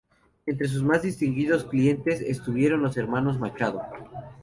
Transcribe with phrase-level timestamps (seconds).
[0.47, 3.83] Entre sus más distinguidos clientes estuvieron los hermanos Machado.